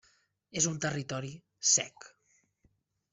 [0.61, 1.31] És un territori
[1.75, 2.09] sec.